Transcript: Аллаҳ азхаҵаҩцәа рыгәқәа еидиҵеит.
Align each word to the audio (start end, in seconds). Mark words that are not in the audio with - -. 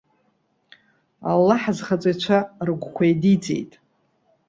Аллаҳ 1.31 1.61
азхаҵаҩцәа 1.71 2.37
рыгәқәа 2.67 3.03
еидиҵеит. 3.07 3.71